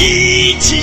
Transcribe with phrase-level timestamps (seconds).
[0.00, 0.80] 一起。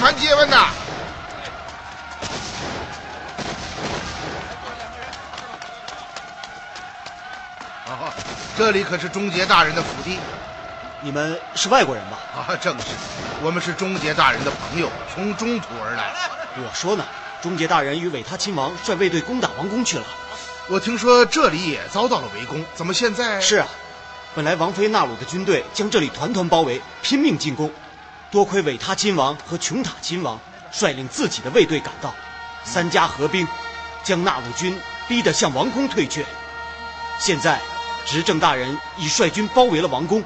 [0.00, 0.56] 相谈借问呐。
[7.86, 8.14] 啊，
[8.56, 10.18] 这里可是终结大人的府邸
[11.02, 12.18] 你们是外国人吧？
[12.34, 12.56] 啊！
[12.56, 12.86] 正是，
[13.42, 16.14] 我们是终结大人的朋友，从中土而来。
[16.56, 17.04] 我说呢，
[17.42, 20.04] 终结大人与韦他亲王率卫队攻打王宫去了。
[20.68, 23.68] 我听说这里也遭到了围攻，怎么现在是啊，
[24.34, 27.70] 本来王妃纳鲁的军队将这里团团包围，拼命进攻。
[28.30, 30.38] 多亏韦他亲王和琼塔亲王
[30.70, 32.14] 率领自己的卫队赶到，
[32.64, 33.46] 三家合兵，
[34.04, 34.78] 将纳鲁军
[35.08, 36.24] 逼得向王宫退却。
[37.18, 37.60] 现在，
[38.06, 40.22] 执政大人已率军包围了王宫，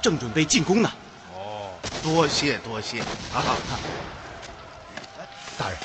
[0.00, 0.90] 正准备进攻呢。
[1.34, 1.70] 哦
[2.02, 3.00] 多谢多谢
[3.34, 3.44] 啊！
[5.58, 5.78] 大人，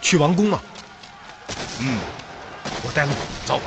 [0.00, 0.60] 去王宫吗？
[1.78, 1.98] 嗯，
[2.82, 3.12] 我带路，
[3.44, 3.60] 走。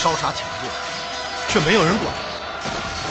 [0.00, 0.70] 烧杀抢掠，
[1.46, 2.10] 却没有人管。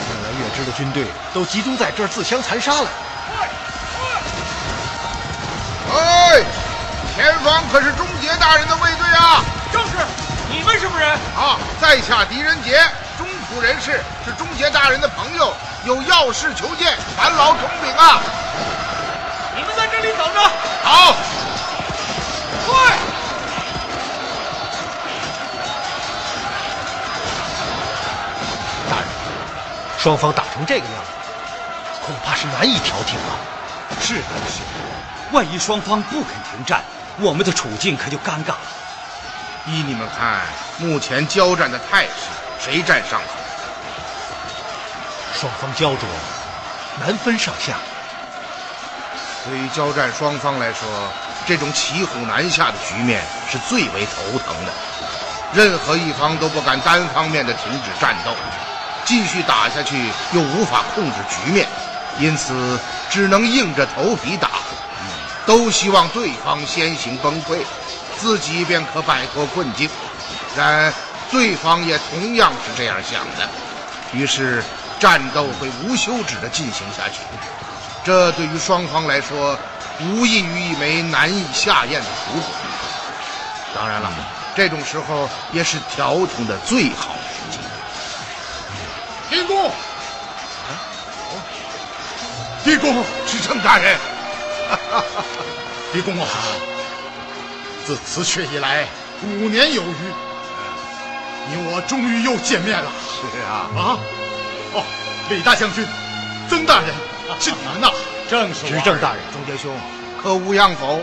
[0.08, 2.88] 看来月支的军队都集中在这儿自相残杀了。
[5.94, 6.42] 哎，
[7.14, 9.44] 前方可是忠杰大人的卫队啊！
[9.72, 9.98] 正是，
[10.50, 11.08] 你们什么人？
[11.36, 12.82] 啊，在下狄仁杰，
[13.16, 15.54] 中土人士，是忠杰大人的朋友，
[15.84, 18.20] 有要事求见，烦劳统领啊！
[19.54, 20.40] 你们在这里等着。
[20.82, 21.14] 好。
[30.02, 31.10] 双方打成这个样子，
[32.06, 33.36] 恐怕是难以调停啊！
[34.00, 34.62] 是啊，是。
[35.30, 36.82] 万一双方不肯停战，
[37.18, 38.58] 我们的处境可就尴尬了。
[39.66, 40.40] 依你们看，
[40.78, 42.10] 目前交战的态势，
[42.58, 43.28] 谁占上风？
[45.38, 46.08] 双方焦灼，
[46.98, 47.74] 难分上下。
[49.46, 50.88] 对于交战双方来说，
[51.46, 54.72] 这种骑虎难下的局面是最为头疼的。
[55.52, 58.32] 任何一方都不敢单方面的停止战斗。
[59.04, 59.96] 继续打下去
[60.32, 61.66] 又无法控制局面，
[62.18, 62.78] 因此
[63.10, 64.50] 只能硬着头皮打。
[65.46, 67.58] 都希望对方先行崩溃，
[68.18, 69.88] 自己便可摆脱困境。
[70.56, 70.92] 然
[71.30, 73.48] 对方也同样是这样想的，
[74.12, 74.62] 于是
[75.00, 77.20] 战斗会无休止地进行下去。
[78.04, 79.58] 这对于双方来说，
[80.00, 82.44] 无异于一枚难以下咽的苦果。
[83.74, 84.12] 当然了，
[84.54, 87.16] 这种时候也是调停的最好。
[89.30, 89.70] 狄公，
[92.64, 93.96] 狄公，执政大人，
[95.94, 96.26] 狄公啊，
[97.86, 98.84] 自辞去以来
[99.22, 100.12] 五年有余，
[101.48, 102.90] 你我终于又见面了。
[103.14, 103.98] 是啊，啊，
[104.74, 104.82] 哦，
[105.28, 105.86] 李大将军，
[106.48, 106.88] 曾大人，
[107.38, 107.88] 是你们呐！
[108.28, 109.72] 正是执政大人，钟杰兄，
[110.20, 110.94] 可无恙否？
[110.96, 111.02] 哎呀，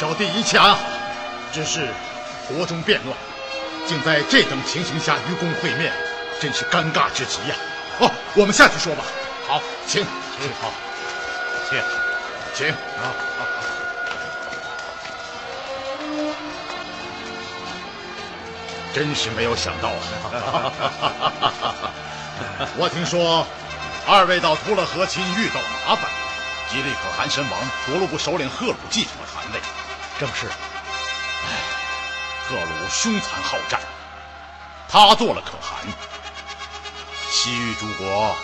[0.00, 0.78] 小弟一强，
[1.52, 1.88] 只是
[2.48, 3.14] 国中变乱，
[3.86, 5.92] 竟在这等情形下与公会面。
[6.40, 7.56] 真是尴尬之极呀！
[7.98, 9.02] 哦，我们下去说吧。
[9.48, 10.04] 好，请，
[10.38, 10.70] 请好，
[11.70, 11.80] 请，
[12.54, 13.14] 请啊！
[18.94, 19.94] 真是没有想到啊！
[22.76, 23.46] 我听说
[24.06, 26.10] 二位到图勒河亲遇到了麻烦，
[26.70, 29.60] 吉利可汗身亡，卓鲁部首领赫鲁继承了汗位。
[30.18, 30.46] 正是。
[30.46, 31.48] 唉，
[32.46, 33.80] 赫鲁凶残好战，
[34.88, 35.86] 他做了可汗。
[37.36, 38.34] 西域诸国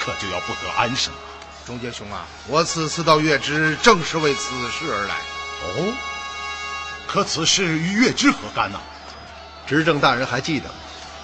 [0.00, 1.20] 可就要不得安生了。
[1.64, 5.14] 钟杰兄啊，我此次到月支正是为此事而来。
[5.62, 5.94] 哦，
[7.06, 8.80] 可此事与月支何干呢？
[9.64, 10.68] 执政大人还记得，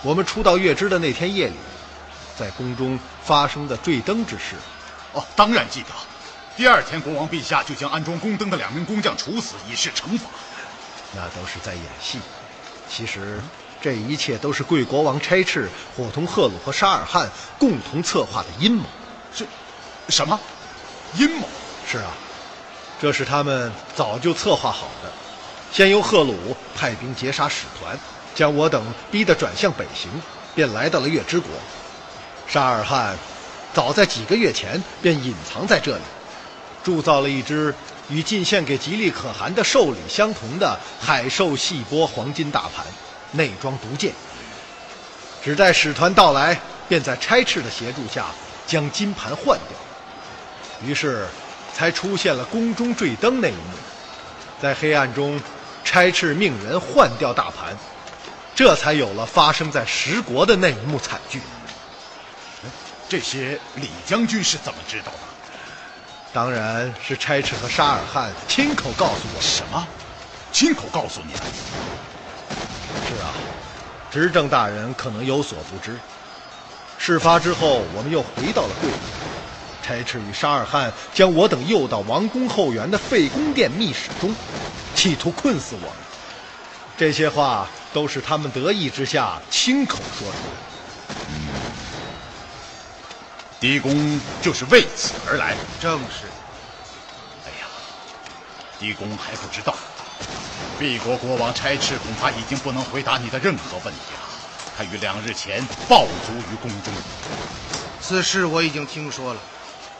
[0.04, 1.54] 我们初到月支的那天夜里，
[2.38, 4.54] 在宫中发生的坠灯之事。
[5.12, 5.88] 哦，当然记得。
[6.56, 10.30] 第二天，国王陛下就将安装宫灯的两名工匠处死，以示惩罚。
[11.16, 12.20] 那都是在演戏。
[12.88, 13.40] 其实。
[13.80, 18.84] 这一切都是贵国王差斥伙同赫鲁和沙尔汗共同策划的阴谋。
[19.32, 19.46] 是，
[20.08, 20.38] 什么？
[21.14, 21.48] 阴谋？
[21.86, 22.10] 是啊，
[23.00, 25.12] 这是他们早就策划好的。
[25.70, 26.34] 先由赫鲁
[26.74, 27.98] 派兵截杀使团，
[28.34, 30.10] 将我等逼得转向北行，
[30.54, 31.50] 便来到了月之国。
[32.46, 33.16] 沙尔汗
[33.74, 36.02] 早在几个月前便隐藏在这里，
[36.82, 37.74] 铸造了一只
[38.08, 42.84] 与进献给吉利可汗的寿礼相同的海兽细波黄金大盘。
[43.32, 44.12] 内装毒箭，
[45.44, 46.58] 只待使团到来，
[46.88, 48.26] 便在差赤的协助下
[48.66, 50.86] 将金盘换掉。
[50.86, 51.26] 于是，
[51.74, 53.60] 才出现了宫中坠灯那一幕。
[54.60, 55.40] 在黑暗中，
[55.84, 57.76] 差赤命人换掉大盘，
[58.54, 61.40] 这才有了发生在十国的那一幕惨剧。
[63.08, 65.18] 这些李将军是怎么知道的？
[66.32, 69.40] 当然是差赤和沙尔汗亲口告诉我。
[69.40, 69.86] 什么？
[70.52, 71.32] 亲口告诉你？
[74.10, 75.98] 执政大人可能有所不知，
[76.98, 78.98] 事发之后，我们又回到了贵国。
[79.82, 84.34] 差赤与沙尔汗将我等诱到王宫后园的废宫殿密室中，
[84.94, 85.90] 企图困死我们。
[86.96, 91.14] 这些话都是他们得意之下亲口说出的。
[93.60, 95.56] 狄公就是为此而来。
[95.80, 96.26] 正是。
[97.46, 97.66] 哎呀，
[98.78, 99.74] 狄公还不知道，
[100.78, 104.20] 敝国国王差斥恐怕已经不能回答你的任何问题了。
[104.76, 106.94] 他于两日前暴卒于宫中。
[108.00, 109.40] 此事我已经听说了。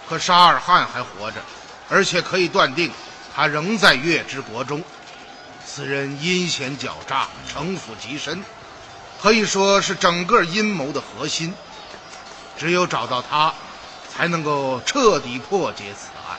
[0.09, 1.43] 可沙尔汗还活着，
[1.91, 2.91] 而且可以断定，
[3.35, 4.83] 他仍在月之国中。
[5.67, 8.43] 此人阴险狡诈，城府极深，
[9.21, 11.53] 可以说是整个阴谋的核心。
[12.57, 13.53] 只有找到他，
[14.17, 16.39] 才能够彻底破解此案。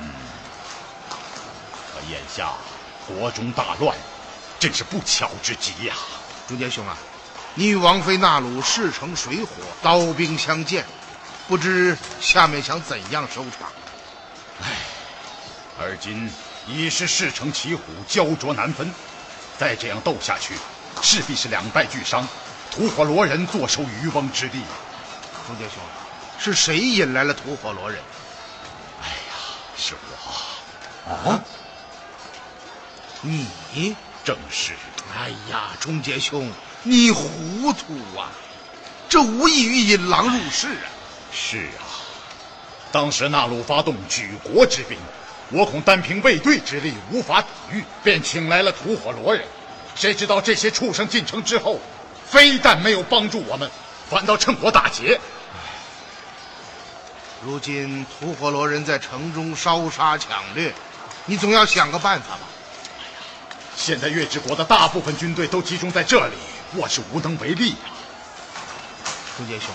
[0.00, 0.10] 嗯，
[1.08, 2.52] 可眼下
[3.18, 3.96] 国中大乱，
[4.58, 5.94] 真是不巧之极呀！
[6.48, 6.96] 朱杰兄啊，
[7.54, 9.50] 你与王妃纳鲁势成水火，
[9.82, 10.84] 刀兵相见。
[11.48, 13.70] 不知下面想怎样收场？
[14.62, 14.66] 唉，
[15.80, 16.30] 而今
[16.66, 18.92] 已是势成骑虎，焦灼难分。
[19.58, 20.54] 再这样斗下去，
[21.02, 22.26] 势必是两败俱伤，
[22.70, 24.62] 吐火罗人坐收渔翁之利。
[25.46, 25.82] 朱杰兄，
[26.38, 28.00] 是谁引来了吐火罗人？
[29.02, 29.34] 哎呀，
[29.76, 31.12] 是我。
[31.12, 31.40] 啊？
[33.22, 33.96] 你？
[34.24, 34.72] 正是。
[35.16, 36.50] 哎呀，钟杰兄，
[36.82, 38.30] 你糊涂啊！
[39.08, 40.86] 这无异于引狼入室啊！
[41.32, 41.82] 是啊，
[42.92, 44.96] 当时纳鲁发动举国之兵，
[45.48, 49.44] 我恐单凭卫队之力无法抵御，便请来了吐火罗人。
[49.96, 51.80] 谁知道这些畜生进城之后，
[52.24, 53.68] 非但没有帮助我们，
[54.08, 55.20] 反倒趁火打劫。
[57.42, 60.72] 如今吐火罗人在城中烧杀抢掠，
[61.24, 62.42] 你总要想个办法吧？
[63.80, 66.34] 现在月之国的大部分军队都集中在这里，
[66.76, 67.76] 我是无能为力呀。
[69.38, 69.70] 朱杰兄，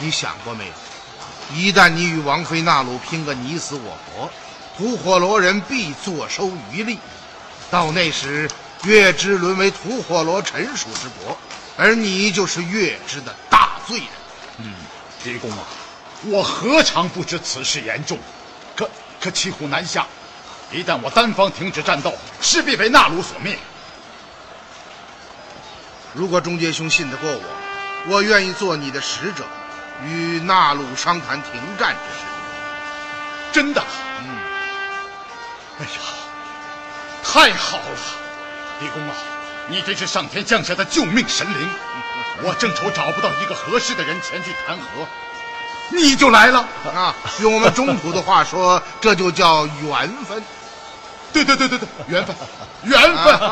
[0.00, 0.72] 你想过没有？
[1.54, 4.30] 一旦你与王妃纳鲁拼个你死我活，
[4.78, 6.98] 吐火罗人必坐收渔利。
[7.70, 8.50] 到那时，
[8.84, 11.36] 月之沦为吐火罗臣属之国，
[11.76, 14.06] 而你就是月之的大罪人。
[14.60, 14.72] 嗯，
[15.22, 15.58] 狄公啊，
[16.24, 18.18] 我何尝不知此事严重？
[18.74, 18.88] 可
[19.20, 20.06] 可骑虎难下，
[20.72, 23.58] 一旦我单方停止战斗，势必被纳鲁所灭。
[26.14, 27.42] 如果钟杰兄信得过我，
[28.08, 29.44] 我愿意做你的使者。
[30.04, 32.24] 与纳鲁商谈停战之事，
[33.52, 33.80] 真的？
[34.20, 34.26] 嗯。
[35.78, 35.90] 哎呀，
[37.22, 37.84] 太好了！
[38.80, 39.14] 李公啊，
[39.68, 41.68] 你真是上天降下的救命神灵！
[42.42, 45.06] 我正愁找不到一个合适的人前去谈和，
[45.90, 47.14] 你就来了啊！
[47.40, 50.42] 用我们中土的话说，这就叫缘分。
[51.32, 52.34] 对对对对对，缘分，
[52.84, 53.38] 缘分！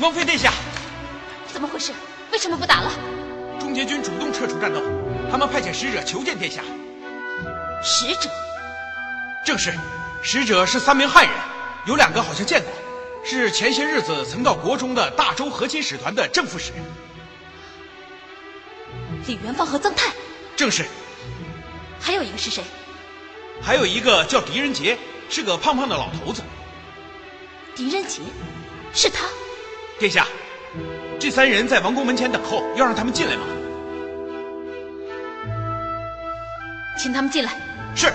[0.00, 0.50] 王妃殿下，
[1.52, 1.92] 怎么回事？
[2.32, 2.90] 为什么不打了？
[3.60, 4.82] 中捷军主动撤出战斗，
[5.30, 6.60] 他们派遣使者求见殿下。
[7.82, 8.28] 使者？
[9.46, 9.72] 正是，
[10.26, 11.34] 使者是三名汉人，
[11.84, 12.72] 有两个好像见过，
[13.22, 16.72] 是前些日子曾到国中的大周和亲使团的正副使。
[19.26, 20.10] 李元芳和曾泰？
[20.56, 20.86] 正是。
[22.00, 22.64] 还有一个是谁？
[23.60, 24.96] 还有一个叫狄仁杰，
[25.28, 26.40] 是个胖胖的老头子。
[27.76, 28.22] 狄仁杰，
[28.94, 29.26] 是他。
[29.98, 30.26] 殿下，
[31.20, 33.42] 这三人在王宫门前等候，要让他们进来吗？
[36.98, 37.52] 请他们进来。
[37.94, 38.10] 是。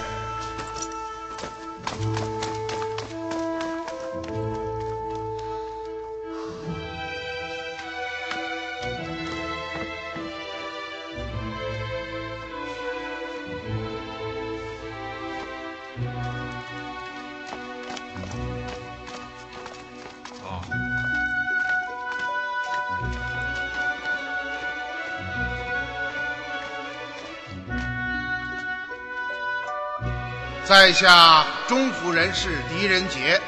[30.89, 33.39] 在下中府人士狄仁杰，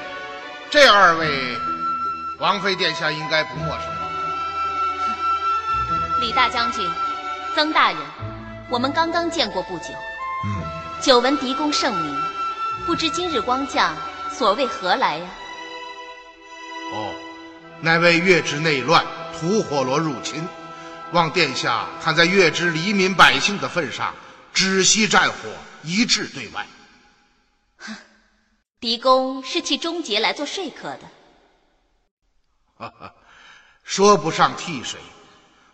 [0.70, 1.58] 这二位，
[2.38, 4.02] 王妃殿下应该不陌生吧？
[6.20, 6.88] 李大将军，
[7.56, 7.98] 曾大人，
[8.70, 9.86] 我们刚刚见过不久。
[10.46, 11.02] 嗯。
[11.02, 12.16] 久闻狄公盛名，
[12.86, 13.98] 不知今日光降，
[14.32, 15.26] 所谓何来呀？
[16.94, 17.12] 哦，
[17.82, 19.04] 乃为月之内乱，
[19.40, 20.48] 吐火罗入侵，
[21.12, 24.14] 望殿下看在月之黎民百姓的份上，
[24.54, 25.50] 止息战火，
[25.82, 26.64] 一致对外。
[28.82, 31.02] 哼，狄公是替钟杰来做说客的。
[32.76, 33.14] 哈哈，
[33.84, 35.00] 说不上替谁，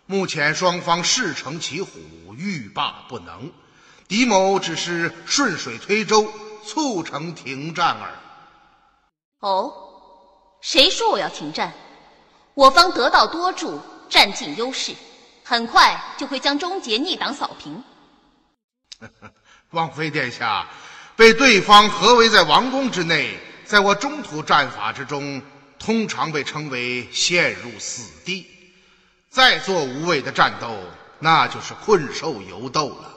[0.04, 1.90] 目前双方势成骑虎，
[2.36, 3.50] 欲罢不能。
[4.06, 6.30] 狄某只是顺水推舟，
[6.64, 8.14] 促成停战耳。
[9.40, 9.72] 哦，
[10.60, 11.72] 谁说我要停战？
[12.54, 14.94] 我方得道多助，占尽优势，
[15.44, 17.82] 很快就会将终结逆党扫平。
[19.70, 20.66] 王妃殿下，
[21.18, 25.42] 被对方合围在王宫之内，在我中土战法之中，
[25.76, 28.46] 通常被称为陷入死地。
[29.28, 30.78] 再做无谓的战斗，
[31.18, 33.12] 那就是困兽犹斗了。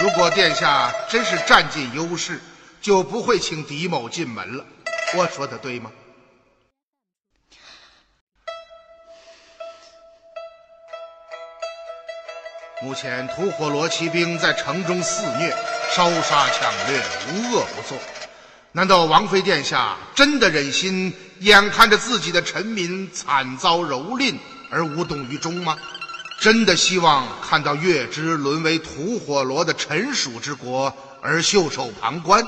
[0.00, 2.40] 如果殿下真是占尽优势，
[2.80, 4.64] 就不会请狄某进门了。
[5.14, 5.92] 我说的对吗？
[12.84, 15.56] 目前吐火罗骑兵在城中肆虐，
[15.90, 17.96] 烧杀抢掠，无恶不作。
[18.72, 24.36] 难道王妃殿下真的忍心眼看着自己的臣民惨遭蹂躏
[24.70, 25.78] 而无动于衷吗？
[26.38, 32.46] 真的希望看到月之沦为吐火罗的臣属之国而袖手旁观？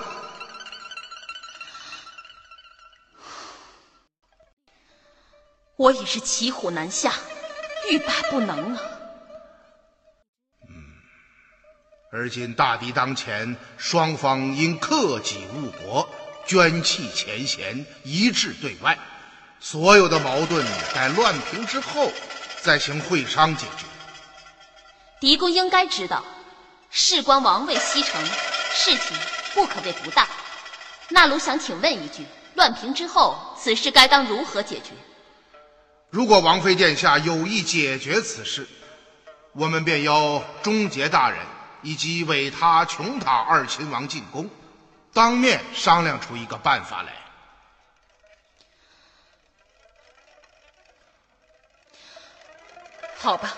[5.76, 7.14] 我已是骑虎难下，
[7.88, 8.82] 欲罢不能啊！
[12.16, 16.08] 而今大敌当前，双方因克己误国，
[16.46, 18.98] 捐弃前嫌，一致对外。
[19.60, 22.10] 所有的矛盾待乱平之后。
[22.62, 23.84] 再行会商解决。
[25.20, 26.24] 狄公应该知道，
[26.90, 28.20] 事关王位西城，
[28.72, 29.16] 事情
[29.54, 30.26] 不可谓不大。
[31.08, 34.90] 那鲁想请问一句：乱平之后，此事该当如何解决？
[36.10, 38.66] 如果王妃殿下有意解决此事，
[39.52, 41.38] 我们便邀终结大人
[41.86, 44.50] 以及韦他、琼塔二亲王进宫，
[45.12, 47.12] 当面商量出一个办法来。
[53.16, 53.52] 好吧，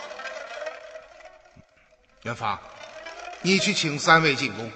[2.24, 2.58] 元芳，
[3.40, 4.70] 你去请三位进宫。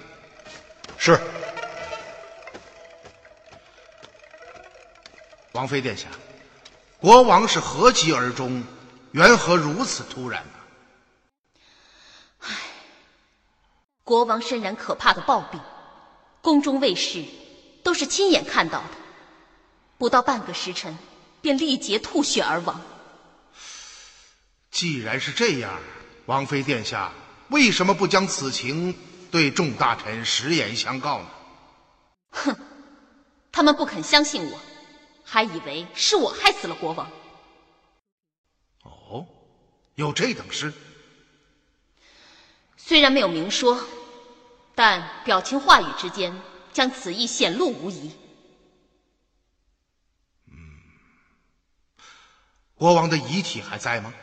[0.97, 1.19] 是。
[5.51, 6.07] 王妃殿下，
[6.99, 8.63] 国王是何疾而终？
[9.11, 10.43] 缘何如此突然
[14.13, 15.59] 国王身染可怕的暴病，
[16.39, 17.25] 宫中卫士
[17.81, 18.89] 都是亲眼看到的，
[19.97, 20.95] 不到半个时辰，
[21.41, 22.79] 便力竭吐血而亡。
[24.69, 25.79] 既然是这样，
[26.27, 27.11] 王妃殿下
[27.49, 28.95] 为什么不将此情
[29.31, 31.27] 对众大臣实言相告呢？
[32.29, 32.55] 哼，
[33.51, 34.59] 他们不肯相信我，
[35.23, 37.09] 还以为是我害死了国王。
[38.83, 39.25] 哦，
[39.95, 40.71] 有这等事？
[42.77, 43.81] 虽然没有明说，
[44.75, 48.11] 但表情话语之间将此意显露无遗。
[50.47, 50.55] 嗯，
[52.75, 54.13] 国王的遗体还在吗？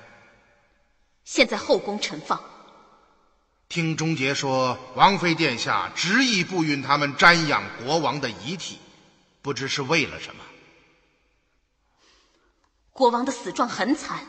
[1.24, 2.42] 现在后宫陈放。
[3.68, 8.80] 听钟杰说，王妃殿下执意不允他们瞻仰国王的遗体，
[9.42, 10.44] 不知是为了什么。
[12.92, 14.26] 国王的死状很惨，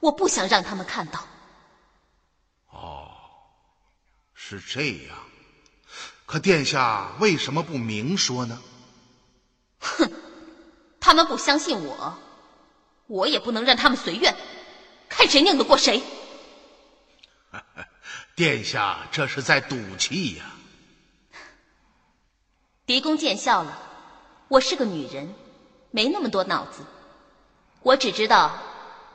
[0.00, 1.24] 我不想让他们看到。
[2.70, 3.08] 哦，
[4.34, 5.16] 是这样。
[6.32, 8.58] 可殿下为什么不明说呢？
[9.80, 10.10] 哼，
[10.98, 12.18] 他们不相信我，
[13.06, 14.34] 我也不能让他们随愿，
[15.10, 16.02] 看谁拧得过谁。
[18.34, 20.44] 殿下这是在赌气呀！
[22.86, 23.78] 狄公见笑了。
[24.48, 25.34] 我是个女人，
[25.90, 26.82] 没那么多脑子。
[27.82, 28.58] 我只知道，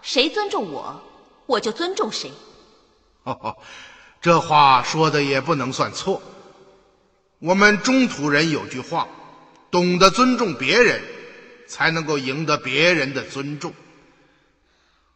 [0.03, 1.01] 谁尊重我，
[1.47, 2.31] 我就尊重谁。
[4.21, 6.21] 这话说的也不能算错。
[7.39, 9.07] 我们中土人有句话：
[9.69, 10.99] 懂得尊重别人，
[11.67, 13.71] 才能够赢得别人的尊重。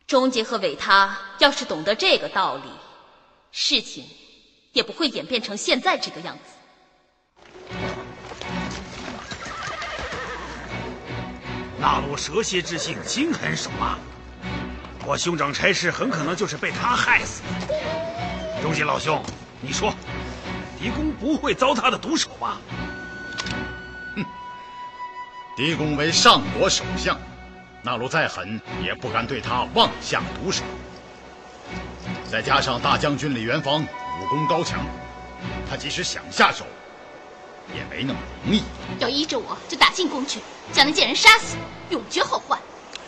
[0.05, 2.63] 终结和伟他要是懂得这个道理。
[3.51, 4.05] 事情
[4.71, 7.75] 也不会演变成现在这个样子。
[11.79, 13.97] 那鲁蛇蝎之性，心狠手辣，
[15.07, 18.61] 我兄长差事很可能就是被他害死的。
[18.61, 19.19] 中杰老兄，
[19.59, 19.91] 你说，
[20.81, 22.59] 狄公不会遭他的毒手吧？
[24.15, 24.25] 哼，
[25.55, 27.15] 狄公为上国首相，
[27.83, 30.63] 那路再狠也不敢对他妄下毒手。
[32.31, 34.83] 再加上大将军李元芳武功高强，
[35.69, 36.65] 他即使想下手，
[37.75, 38.63] 也没那么容易。
[38.97, 40.39] 要依着我，就打进宫去，
[40.73, 41.57] 将那贱人杀死，
[41.91, 42.59] 永绝后患。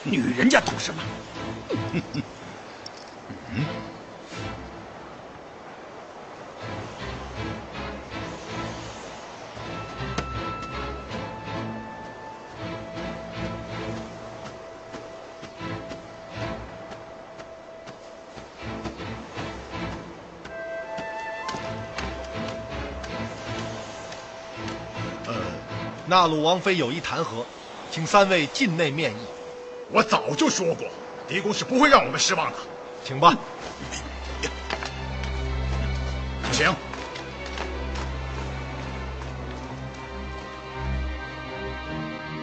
[0.04, 1.02] 女人家懂什么？
[26.14, 27.44] 纳鲁王妃有意弹劾，
[27.90, 29.16] 请三位进内面议。
[29.90, 30.88] 我早就说过，
[31.28, 32.58] 狄公是不会让我们失望的。
[33.04, 33.34] 请吧。
[36.52, 36.72] 请。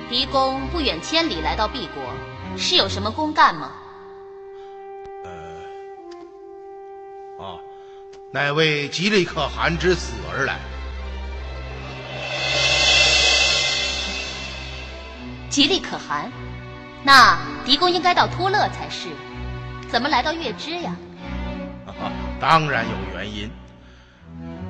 [0.09, 2.02] 狄公不远千里来到敝国，
[2.59, 3.70] 是有什么公干吗？
[5.22, 5.30] 呃
[7.38, 7.54] 啊，
[8.33, 10.59] 乃为吉利可汗之死而来。
[15.51, 16.31] 吉利可汗，
[17.03, 19.09] 那狄公应该到托勒才是，
[19.89, 20.95] 怎么来到月支呀？
[22.41, 23.51] 当然有原因，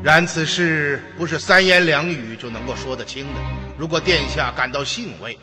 [0.02, 3.40] 然此事不是三言两语就能够说得清的。
[3.76, 5.38] 如果殿下感到兴味，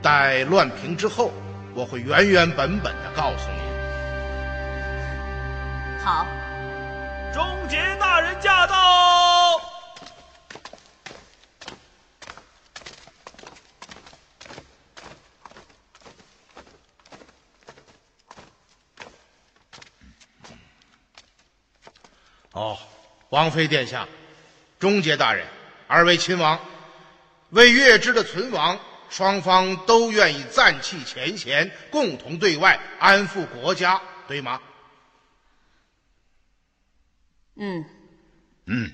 [0.00, 1.32] 待乱平之后，
[1.74, 3.58] 我会原原本本的告诉您。
[6.04, 6.24] 好，
[7.34, 8.76] 终结大人驾到。
[22.58, 22.76] 哦，
[23.28, 24.08] 王妃殿下，
[24.80, 25.46] 终结大人，
[25.86, 26.58] 二位亲王，
[27.50, 34.60] 为月支的存亡，双方都愿意暂弃前嫌，共同对外安抚国家，对吗？
[37.54, 37.84] 嗯
[38.66, 38.92] 嗯，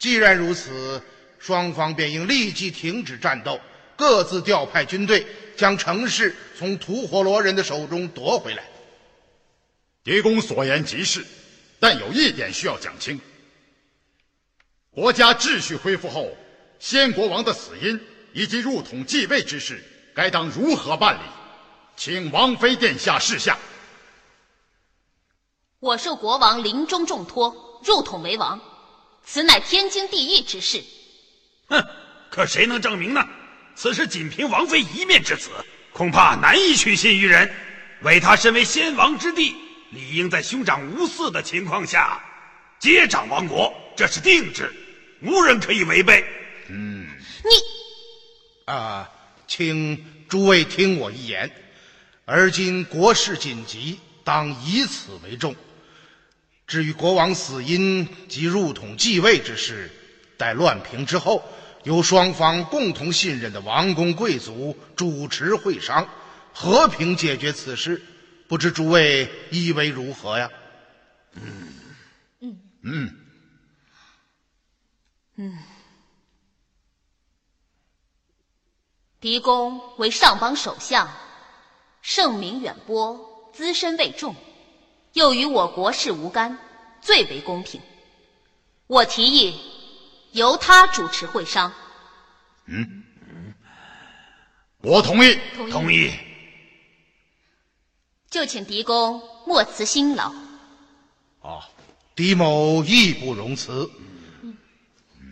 [0.00, 1.00] 既然如此，
[1.38, 3.60] 双方便应立即停止战斗，
[3.94, 5.24] 各自调派军队，
[5.56, 8.64] 将城市从吐火罗人的手中夺回来。
[10.02, 11.24] 狄公所言极是。
[11.84, 13.20] 但有一点需要讲清：
[14.90, 16.34] 国家秩序恢复后，
[16.78, 18.00] 先国王的死因
[18.32, 21.20] 以及入统继位之事，该当如何办理？
[21.94, 23.58] 请王妃殿下示下。
[25.78, 28.58] 我受国王临终重托，入统为王，
[29.22, 30.82] 此乃天经地义之事。
[31.66, 31.84] 哼！
[32.30, 33.22] 可谁能证明呢？
[33.76, 35.50] 此事仅凭王妃一面之词，
[35.92, 37.54] 恐怕难以取信于人。
[38.00, 39.54] 唯他身为先王之弟。
[39.94, 42.20] 理应在兄长无嗣的情况下
[42.80, 44.70] 接掌王国，这是定制，
[45.22, 46.24] 无人可以违背。
[46.68, 47.06] 嗯，
[47.44, 49.10] 你啊，
[49.46, 51.50] 请诸位听我一言。
[52.26, 55.54] 而今国事紧急，当以此为重。
[56.66, 59.90] 至于国王死因及入统继位之事，
[60.36, 61.46] 待乱平之后，
[61.84, 66.08] 由双方共同信任的王公贵族主持会商，
[66.52, 68.02] 和平解决此事。
[68.46, 70.50] 不知诸位意为如何呀？
[71.32, 71.74] 嗯
[72.40, 73.16] 嗯嗯
[75.36, 75.58] 嗯。
[79.20, 81.10] 狄公为上邦首相，
[82.02, 84.36] 盛名远播，资深位重，
[85.14, 86.58] 又与我国事无干，
[87.00, 87.80] 最为公平。
[88.86, 89.58] 我提议
[90.32, 91.72] 由他主持会商。
[92.66, 93.02] 嗯，
[94.82, 95.38] 我同意，
[95.70, 96.12] 同意。
[98.34, 100.34] 就请狄公莫辞辛劳。
[101.42, 101.62] 哦，
[102.16, 103.88] 狄某义不容辞。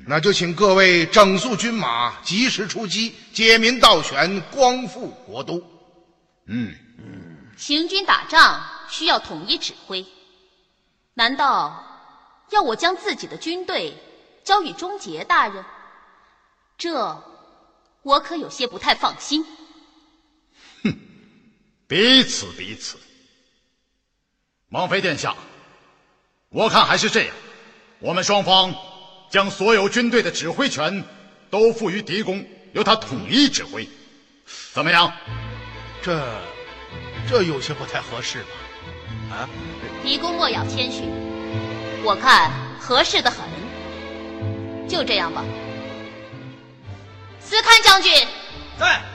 [0.07, 5.57] 那就请各位整肃军马，及时出击，解民倒悬，光复国都。
[6.47, 7.51] 嗯嗯。
[7.57, 10.07] 行军打仗需要统一指挥，
[11.15, 11.85] 难道
[12.51, 13.97] 要我将自己的军队
[14.45, 15.65] 交与终结大人？
[16.79, 17.21] 这
[18.03, 19.45] 我可有些不太放心。
[21.93, 22.97] 彼此彼此，
[24.71, 25.37] 王妃殿下，
[26.49, 27.35] 我看还是这样，
[27.99, 28.75] 我们双方
[29.29, 31.05] 将所有军队的指挥权
[31.51, 33.87] 都赋予狄公，由他统一指挥，
[34.73, 35.13] 怎么样？
[36.01, 36.27] 这
[37.29, 39.37] 这有些不太合适吧？
[39.37, 39.49] 啊？
[40.03, 41.03] 狄公莫要谦虚，
[42.03, 42.51] 我看
[42.81, 43.41] 合适的很。
[44.89, 45.45] 就这样吧。
[47.39, 48.11] 司堪将军
[48.81, 49.12] 在。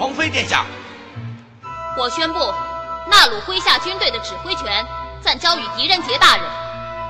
[0.00, 0.64] 王妃殿下，
[1.98, 2.38] 我宣布，
[3.10, 4.82] 纳鲁麾下军队的指挥权
[5.20, 6.44] 暂交与狄仁杰大人，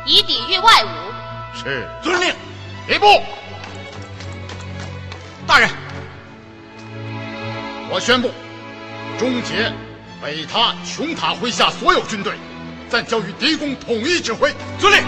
[0.04, 0.88] 以抵御外侮。
[1.56, 2.34] 是，遵令。
[2.88, 3.22] 礼部，
[5.46, 5.70] 大人，
[7.92, 8.28] 我宣布，
[9.20, 9.72] 终结
[10.20, 12.32] 北塔、琼塔麾下所有军队，
[12.88, 14.52] 暂交与狄公统一指挥。
[14.80, 15.04] 遵令。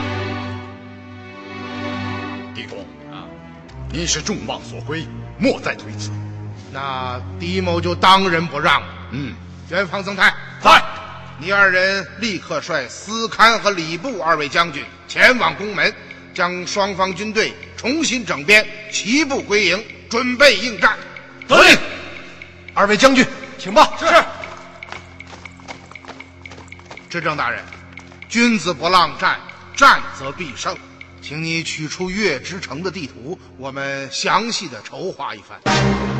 [2.55, 2.79] 狄公
[3.11, 3.27] 啊，
[3.91, 5.05] 你是众望所归，
[5.37, 6.13] 莫再推辞。
[6.73, 8.89] 那狄某就当仁不让了。
[9.11, 9.35] 嗯，
[9.69, 10.83] 元方曾泰在，
[11.39, 15.95] 你二人立刻率司堪和礼部二位将军前往宫门，
[16.33, 20.97] 将双方军队重新整编，齐步归营，准备应战。
[21.47, 21.79] 得令。
[22.73, 23.27] 二位将军，
[23.59, 23.93] 请吧。
[23.99, 24.07] 是。
[27.11, 27.63] 执政大人，
[28.31, 29.39] 君子不浪战，
[29.77, 30.75] 战则必胜。
[31.21, 36.12] 请你取出月之城的地图，我们详细的筹划一番。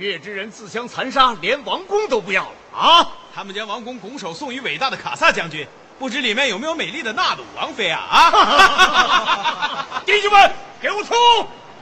[0.00, 3.06] 月之人自相残杀，连王宫都不要了啊！
[3.34, 5.66] 他们将王宫拱手送与伟大的卡萨将军，
[5.98, 8.00] 不知里面有没有美丽的纳鲁王妃啊？
[8.00, 9.86] 啊！
[10.06, 11.16] 弟兄们，给我冲！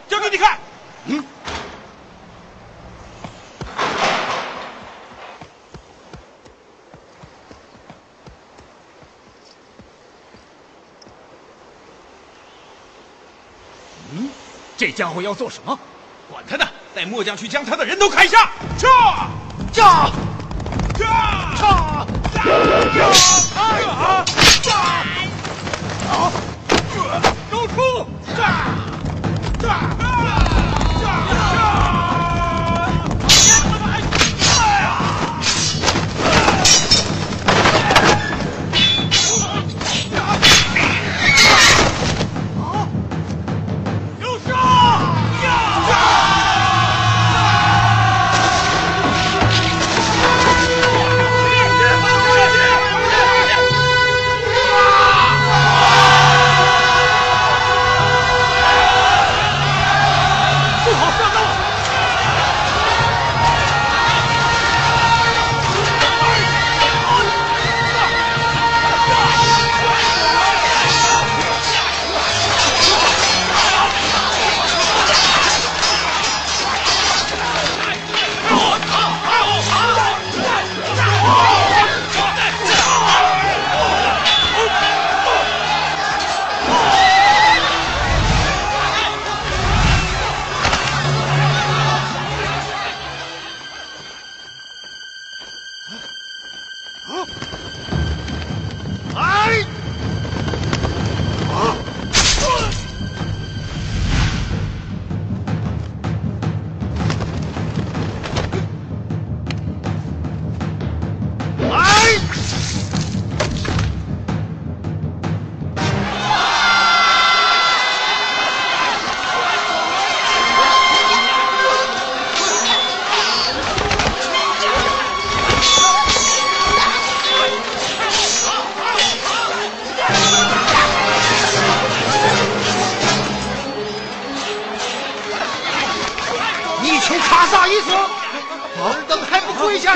[0.08, 0.58] 交给你看。
[1.06, 1.24] 嗯。
[14.10, 14.28] 嗯，
[14.76, 15.78] 这家伙要做什么？
[16.30, 16.68] 管他的！
[16.98, 18.50] 带末将去将他的人头砍下！
[18.76, 18.88] 杀！
[19.72, 20.10] 杀！
[20.98, 22.04] 杀！
[22.34, 22.42] 杀！
[23.54, 24.24] 杀！
[24.64, 24.72] 杀！
[26.10, 26.32] 啊！
[27.48, 28.04] 都出！
[28.36, 28.77] 杀！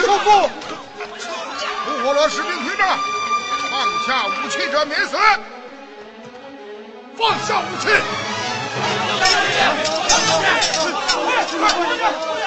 [0.00, 0.48] 收复
[1.84, 2.84] 吐火罗士兵听着
[3.70, 5.16] 放下武器者免死。
[7.16, 7.88] 放下武器
[11.58, 12.41] 放下武器。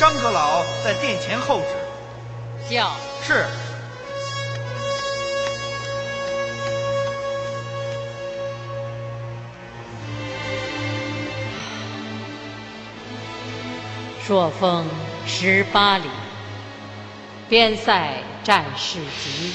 [0.00, 1.66] 张阁老在殿前候旨。
[2.68, 3.46] 叫是。
[14.26, 14.86] 朔风
[15.26, 16.08] 十八里，
[17.48, 19.52] 边塞战事急，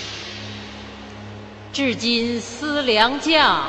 [1.74, 3.64] 至今思良将，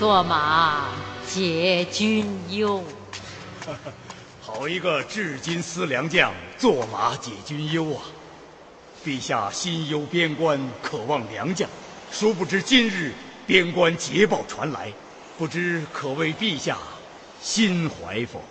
[0.00, 0.88] 坐马
[1.28, 2.82] 解君忧。
[4.52, 8.02] 好一个至今思良将，坐马解军忧啊！
[9.04, 11.70] 陛下心忧边关，渴望良将，
[12.10, 13.14] 殊不知今日
[13.46, 14.92] 边关捷报传来，
[15.38, 16.76] 不知可为陛下
[17.40, 18.42] 心怀否？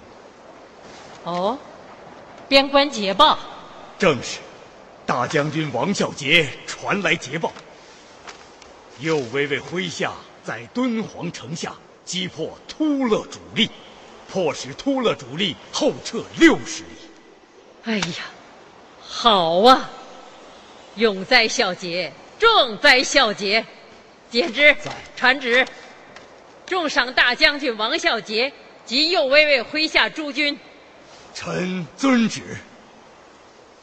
[1.26, 1.60] 哦，
[2.48, 3.38] 边关捷报，
[4.00, 4.40] 正是。
[5.06, 7.52] 大将军王孝杰传来捷报，
[9.00, 10.14] 右威卫麾下
[10.46, 11.74] 在敦煌城下
[12.06, 13.70] 击破突勒主力，
[14.32, 16.90] 迫使突勒主力后撤六十里。
[17.84, 18.26] 哎呀，
[19.02, 19.90] 好啊！
[20.96, 23.66] 永哉孝杰，壮哉孝杰！
[24.30, 24.76] 简之，
[25.16, 25.66] 传旨，
[26.66, 28.52] 重赏大将军王孝杰
[28.86, 30.58] 及右威卫麾下诸军。
[31.34, 32.58] 臣遵旨。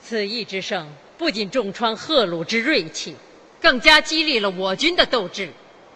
[0.02, 0.88] 此役之胜。
[1.18, 3.16] 不仅重创赫鲁之锐气，
[3.58, 5.50] 更加激励了我军的斗志，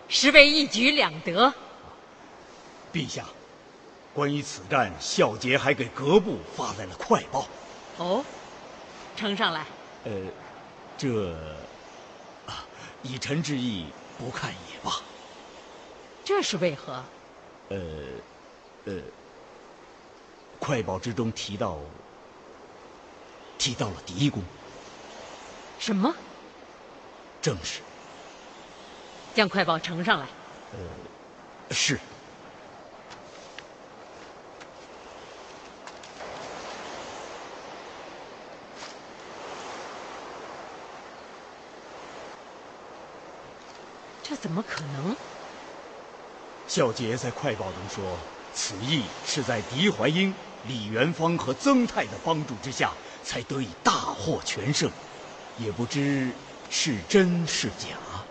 [0.08, 1.52] 实为一举两得。
[2.90, 3.26] 陛下，
[4.12, 7.46] 关于此战，孝杰还给阁部发来了快报。
[7.96, 8.24] 哦，
[9.16, 9.64] 呈上来。
[10.04, 10.10] 呃，
[10.98, 11.32] 这，
[12.46, 12.66] 啊，
[13.02, 13.86] 以臣之意，
[14.18, 15.00] 不看也罢。
[16.24, 17.04] 这是为何？
[17.68, 17.78] 呃，
[18.86, 18.94] 呃，
[20.58, 21.78] 快报之中提到，
[23.58, 24.42] 提到了狄公。
[25.78, 26.12] 什么？
[27.40, 27.80] 正是。
[29.34, 30.26] 将快报呈上来。
[30.72, 31.98] 呃，是。
[44.22, 45.16] 这怎么可能？
[46.66, 48.18] 孝杰在快报中说，
[48.52, 50.34] 此役是在狄怀英、
[50.64, 54.90] 李元芳和曾泰的帮助之下，才得以大获全胜。
[55.54, 56.36] 也不知
[56.68, 58.29] 是真是假。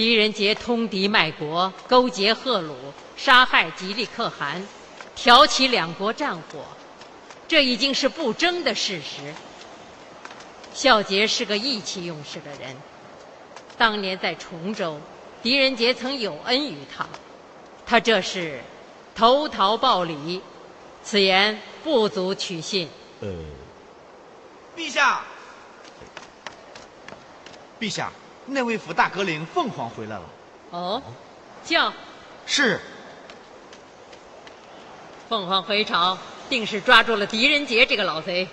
[0.00, 2.74] 狄仁杰通敌卖国，勾结贺鲁，
[3.18, 4.66] 杀害吉利可汗，
[5.14, 6.64] 挑起两国战火，
[7.46, 9.34] 这已经是不争的事实。
[10.72, 12.74] 孝杰是个意气用事的人，
[13.76, 14.98] 当年在崇州。
[15.42, 17.06] 狄仁杰曾有恩于他，
[17.84, 18.58] 他这是
[19.14, 20.40] 投桃报李，
[21.04, 22.88] 此言不足取信。
[23.20, 23.28] 呃，
[24.74, 25.20] 陛下，
[27.78, 28.10] 陛下，
[28.46, 30.22] 内卫府大阁领凤凰回来了。
[30.70, 31.02] 哦，
[31.64, 31.92] 叫
[32.46, 32.80] 是。
[35.28, 38.48] 凤凰回朝，定是抓住了狄仁杰这个老贼。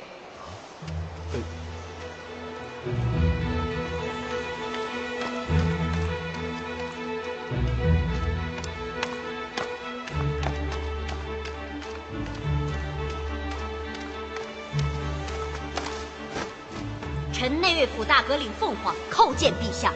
[17.88, 19.94] 臣内卫府大阁领凤凰叩见陛下，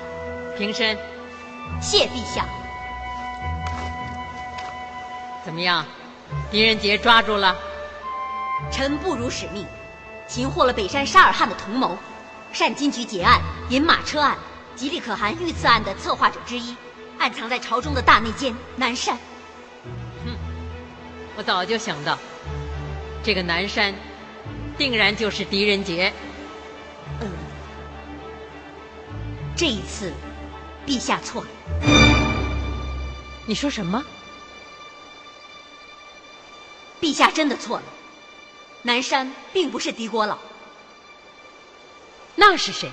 [0.58, 0.98] 平身，
[1.82, 2.46] 谢陛下。
[5.44, 5.86] 怎么样，
[6.50, 7.56] 狄仁杰抓住了？
[8.72, 9.66] 臣不辱使命，
[10.28, 11.98] 擒获了北山沙尔汗的同谋，
[12.54, 14.38] 善金局劫案、银马车案、
[14.76, 16.76] 吉利可汗遇刺案的策划者之一，
[17.18, 19.18] 暗藏在朝中的大内奸南山。
[20.24, 20.32] 哼，
[21.36, 22.18] 我早就想到，
[23.24, 23.94] 这个南山，
[24.78, 26.14] 定然就是狄仁杰。
[29.62, 30.12] 这一次，
[30.88, 31.50] 陛下错了。
[33.46, 34.04] 你说什么？
[37.00, 37.84] 陛下真的错了。
[38.82, 40.40] 南山并不是狄国老。
[42.34, 42.90] 那是谁？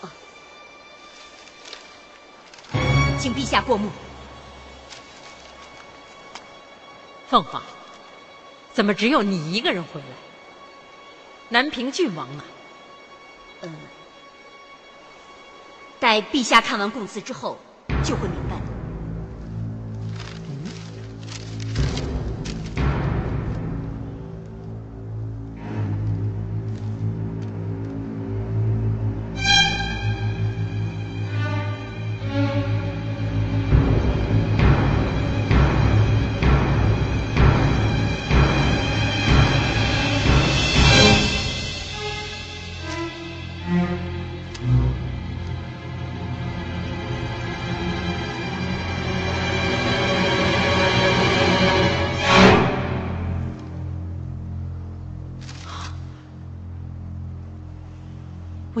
[0.00, 0.10] 啊，
[3.20, 3.88] 请陛下过目。
[7.28, 7.62] 凤凰，
[8.72, 10.06] 怎么只有你一个人回来？
[11.50, 12.42] 南平郡王呢？
[13.60, 13.72] 嗯，
[16.00, 17.58] 待陛下看完供词之后，
[18.02, 18.59] 就会明白。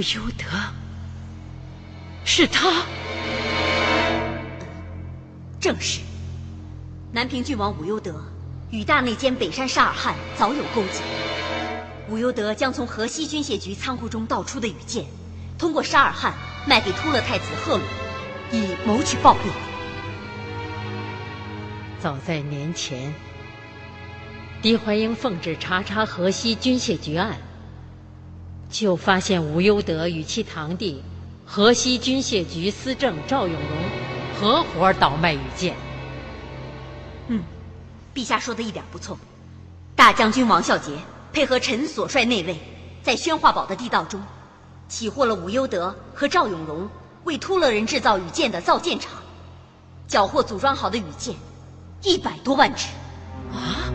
[0.00, 0.46] 不由得，
[2.24, 2.86] 是他。
[5.60, 6.00] 正是，
[7.12, 8.24] 南平郡王武攸德
[8.70, 11.02] 与大内监北山沙尔汗早有勾结。
[12.08, 15.04] 武攸德将从河西军械局仓库中盗出的羽箭，
[15.58, 16.32] 通过沙尔汗
[16.66, 17.82] 卖给突勒太子赫鲁，
[18.52, 19.50] 以谋取暴利。
[22.00, 23.12] 早在年前，
[24.62, 27.36] 狄怀英奉旨查查河西军械局案，
[28.70, 31.02] 就发现武攸德与其堂弟
[31.44, 35.74] 河西军械局司政赵永荣合伙倒卖羽箭。
[37.28, 37.42] 嗯，
[38.14, 39.18] 陛下说的一点不错。
[39.96, 40.92] 大将军王孝杰
[41.32, 42.56] 配合臣所率内卫，
[43.02, 44.22] 在宣化堡的地道中，
[44.88, 46.88] 起获了武攸德和赵永荣
[47.24, 49.12] 为突勒人制造羽箭的造箭厂，
[50.06, 51.34] 缴获组装好的羽箭。
[52.02, 52.86] 一百多万支，
[53.52, 53.92] 啊！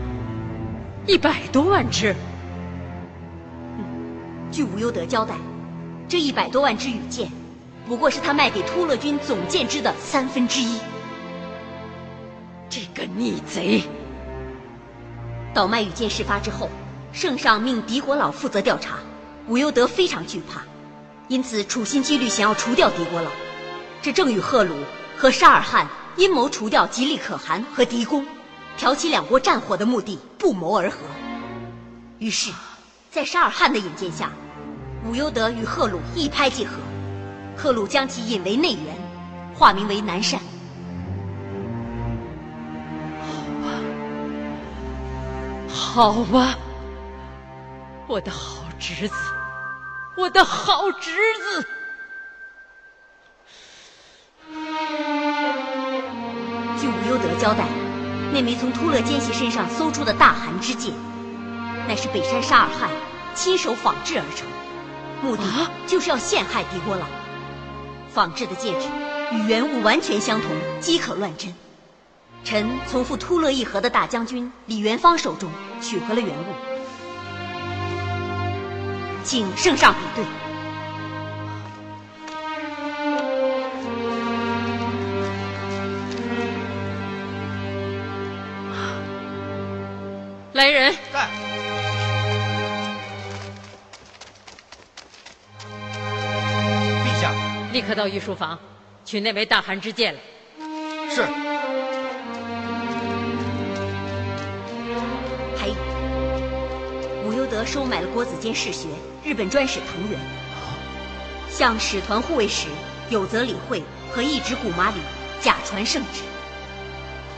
[1.06, 2.14] 一百多万支。
[4.56, 5.34] 据吴攸德交代，
[6.08, 7.30] 这一百多万支羽箭，
[7.86, 10.78] 不过是他卖给突勒军总箭支的三分之一。
[12.70, 13.82] 这个逆贼！
[15.52, 16.70] 倒卖羽箭事发之后，
[17.12, 18.96] 圣上命狄国老负责调查，
[19.46, 20.62] 吴攸德非常惧怕，
[21.28, 23.30] 因此处心积虑想要除掉狄国老。
[24.00, 24.74] 这正与赫鲁
[25.18, 25.86] 和沙尔汗。
[26.16, 28.24] 阴谋除掉吉利可汗和狄公，
[28.78, 30.96] 挑起两国战火的目的不谋而合。
[32.18, 32.50] 于是，
[33.10, 34.32] 在沙尔汗的引荐下，
[35.06, 36.76] 武攸德与赫鲁一拍即合。
[37.56, 38.96] 赫鲁将其引为内援，
[39.54, 40.40] 化名为南山。
[45.68, 46.58] 好吧，好吧，
[48.06, 49.14] 我的好侄子，
[50.16, 51.66] 我的好侄子。
[57.08, 57.64] 优德交代，
[58.32, 60.92] 那枚从突勒奸细身上搜出的大汗之剑，
[61.86, 62.90] 乃是北山沙尔汗
[63.32, 64.46] 亲手仿制而成，
[65.22, 65.42] 目的
[65.86, 67.06] 就是要陷害狄国老。
[68.08, 68.88] 仿制的戒指
[69.32, 70.50] 与原物完全相同，
[70.80, 71.52] 即可乱真。
[72.44, 75.50] 臣从赴突勒议和的大将军李元芳手中
[75.82, 76.44] 取回了原物，
[79.24, 80.24] 请圣上比对。
[90.52, 90.94] 来人，
[97.86, 98.58] 刻到御书房，
[99.04, 100.20] 取那枚大汗之剑来。
[101.08, 101.22] 是。
[105.56, 105.74] 还有，
[107.24, 108.88] 武攸德收买了国子监侍学、
[109.22, 110.18] 日本专使藤原，
[111.48, 112.66] 向使团护卫使
[113.08, 114.96] 有泽理惠和一直古麻里
[115.40, 116.22] 假传圣旨，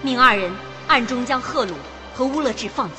[0.01, 0.51] 命二人
[0.86, 1.74] 暗中将赫鲁
[2.14, 2.96] 和乌勒志放走。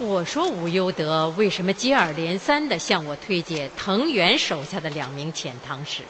[0.00, 6.02] 我说武攸德为什么接二连三地向我推荐藤原手下的两名遣唐使？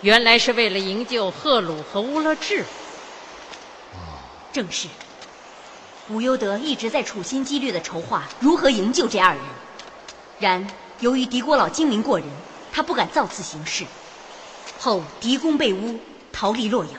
[0.00, 2.64] 原来是为了营救赫鲁和乌勒志。
[4.54, 4.88] 正是。
[6.08, 9.42] 武攸德一直在处心积虑地筹划如何营救这二人，
[10.38, 10.66] 然
[11.00, 12.26] 由于狄国老精明过人，
[12.72, 13.84] 他不敢造次行事。
[14.78, 16.00] 后狄公被诬，
[16.32, 16.94] 逃离洛阳，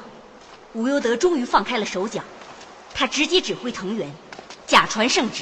[0.73, 2.21] 武攸德终于放开了手脚，
[2.93, 4.07] 他直接指挥藤原，
[4.67, 5.41] 假传圣旨。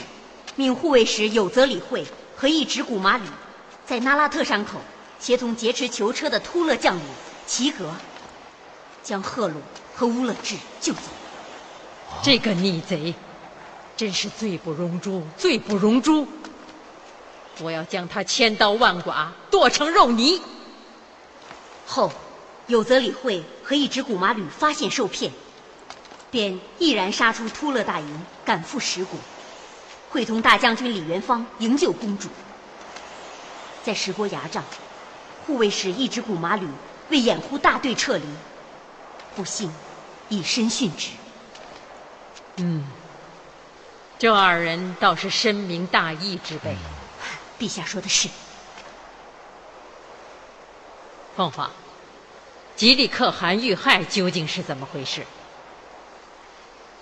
[0.57, 2.03] 命护卫使有泽理会
[2.35, 3.23] 和一支古马吕，
[3.85, 4.81] 在那拉特山口
[5.19, 7.03] 协同劫持囚车的突勒将领
[7.45, 7.93] 齐格，
[9.03, 9.61] 将赫鲁
[9.95, 11.01] 和乌勒志救走。
[12.23, 13.13] 这个逆贼，
[13.95, 16.27] 真是罪不容诛，罪不容诛！
[17.59, 20.41] 我要将他千刀万剐，剁成肉泥。
[21.85, 22.11] 后，
[22.65, 25.31] 有泽理会和一支古马吕发现受骗，
[26.31, 29.19] 便毅然杀出突勒大营，赶赴石国。
[30.09, 32.29] 会同大将军李元芳营救公主，
[33.83, 34.63] 在石锅崖上，
[35.45, 36.67] 护卫使一支古马吕
[37.09, 38.25] 为掩护大队撤离，
[39.35, 39.71] 不幸
[40.29, 41.09] 以身殉职。
[42.55, 42.87] 嗯，
[44.17, 46.75] 这二人倒是深明大义之辈。
[47.59, 48.29] 陛下说的是。
[51.35, 51.69] 凤凰，
[52.75, 55.25] 吉利可汗遇害究竟是怎么回事？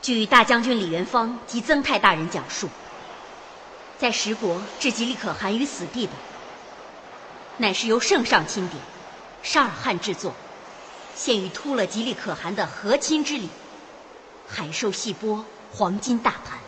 [0.01, 2.69] 据大将军李元芳及曾太大人讲述。
[3.97, 6.11] 在十国置吉利可汗于死地的，
[7.57, 8.81] 乃是由圣上钦点，
[9.41, 10.33] 沙尔汗制作，
[11.15, 13.49] 献于突了吉利可汗的和亲之礼，
[14.45, 16.59] 海兽细波黄金大盘。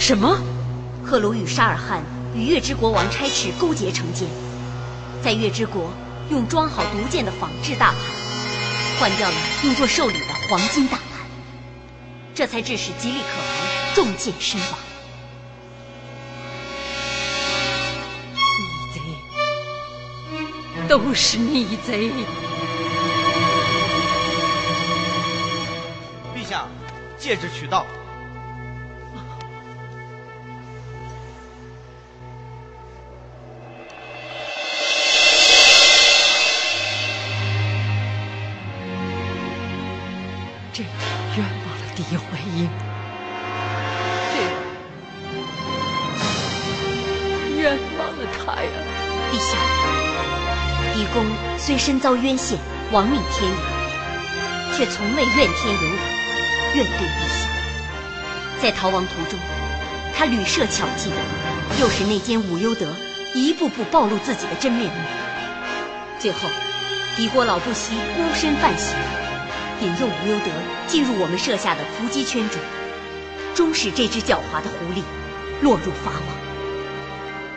[0.00, 0.36] 什么？
[1.04, 2.02] 赫鲁与沙尔汗
[2.34, 4.28] 与月之国王差池勾结成奸，
[5.22, 5.92] 在月之国
[6.28, 8.00] 用装好毒箭的仿制大盘，
[8.98, 11.28] 换掉了用作寿礼的黄金大盘，
[12.34, 14.85] 这才致使吉利可汗中箭身亡。
[20.88, 22.10] 都是逆贼！
[26.34, 26.66] 陛下，
[27.18, 27.84] 戒指取到。
[40.72, 40.84] 这
[41.36, 42.68] 冤枉了狄怀英，
[51.16, 51.24] 公
[51.56, 52.58] 虽身遭冤陷，
[52.92, 55.90] 亡命天涯，却从未怨天尤人，
[56.74, 57.48] 怨对陛下。
[58.60, 59.40] 在逃亡途中，
[60.14, 61.10] 他屡设巧计，
[61.80, 62.86] 诱使内奸武攸德
[63.34, 65.00] 一步步暴露自己的真面目。
[66.18, 66.50] 最后，
[67.16, 68.94] 狄国老不惜孤身犯险。
[69.80, 70.50] 引诱无忧德
[70.86, 72.60] 进入我们设下的伏击圈中，
[73.54, 75.02] 终使这只狡猾的狐狸
[75.62, 76.36] 落入法网。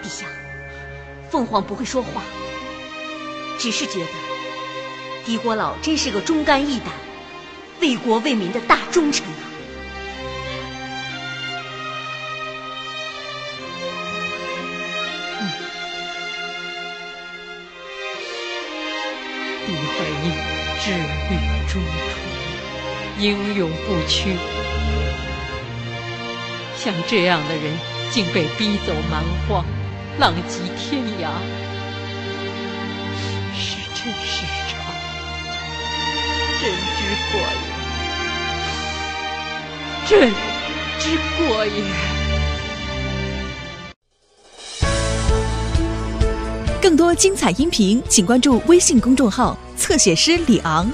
[0.01, 0.28] 陛下，
[1.30, 2.22] 凤凰不会说话，
[3.60, 4.07] 只是觉得
[5.26, 6.88] 狄国老真是个忠肝义胆、
[7.82, 9.43] 为国为民的大忠臣啊！
[19.68, 20.32] 狄怀英
[20.80, 20.91] 智
[21.30, 21.36] 虑
[21.68, 22.24] 忠纯，
[23.20, 24.38] 英勇不屈。
[26.78, 27.78] 像这样的人，
[28.10, 29.66] 竟被逼走蛮荒，
[30.18, 31.30] 浪迹天涯，
[34.02, 34.80] 真是长，
[36.62, 37.00] 真之
[37.34, 37.34] 过
[40.08, 40.32] 也，朕
[41.00, 41.04] 之
[41.38, 41.74] 过也。
[46.82, 50.89] 更多精彩音频，请关注微信公众号“侧写师李昂”。